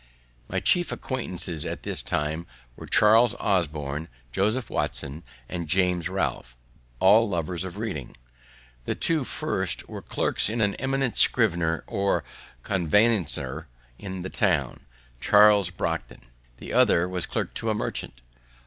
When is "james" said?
5.67-6.09